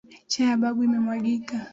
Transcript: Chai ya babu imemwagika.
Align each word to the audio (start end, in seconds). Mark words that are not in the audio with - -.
Chai 0.29 0.45
ya 0.49 0.55
babu 0.61 0.79
imemwagika. 0.87 1.55